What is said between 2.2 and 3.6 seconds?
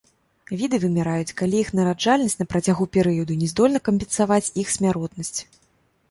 на працягу перыяду не